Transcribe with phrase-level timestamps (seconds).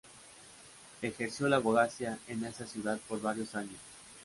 [1.03, 3.77] Ejerció la abogacía en esa ciudad por varios años.